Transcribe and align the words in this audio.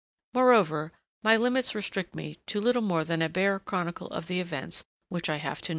Moreover, 0.33 0.93
my 1.21 1.37
limits 1.37 1.75
restrict 1.75 2.15
me 2.15 2.39
to 2.47 2.59
little 2.59 2.81
more 2.81 3.03
than 3.03 3.21
a 3.21 3.29
bare 3.29 3.59
chronicle 3.59 4.07
of 4.07 4.25
the 4.25 4.39
events 4.39 4.83
which 5.09 5.29
I 5.29 5.35
have 5.37 5.59
to 5.61 5.69
notice. 5.69 5.69